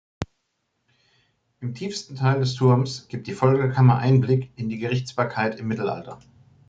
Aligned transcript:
Im 1.59 1.75
tiefsten 1.75 2.15
Teil 2.15 2.39
des 2.39 2.55
Turmes 2.55 3.07
gibt 3.07 3.27
die 3.27 3.35
Folterkammer 3.35 3.99
Einblick 3.99 4.49
in 4.55 4.67
die 4.67 4.79
Gerichtsbarkeit 4.79 5.59
im 5.59 5.67
Mittelalter. 5.67 6.17